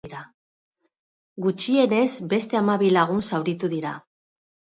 [1.45, 3.93] Gutxienez beste hamabi lagun zauritu dira.